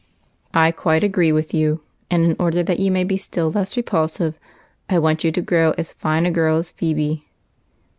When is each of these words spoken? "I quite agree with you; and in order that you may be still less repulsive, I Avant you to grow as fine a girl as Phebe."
"I 0.55 0.71
quite 0.71 1.03
agree 1.03 1.31
with 1.31 1.53
you; 1.53 1.83
and 2.09 2.23
in 2.25 2.35
order 2.39 2.63
that 2.63 2.79
you 2.79 2.89
may 2.89 3.03
be 3.03 3.17
still 3.17 3.51
less 3.51 3.77
repulsive, 3.77 4.39
I 4.89 4.95
Avant 4.95 5.23
you 5.23 5.29
to 5.31 5.43
grow 5.43 5.75
as 5.77 5.93
fine 5.93 6.25
a 6.25 6.31
girl 6.31 6.57
as 6.57 6.71
Phebe." 6.71 7.27